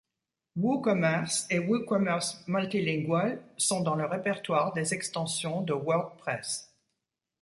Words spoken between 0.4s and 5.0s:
WooCommerce et WooCommerce Multilingual sont dans le répertoire des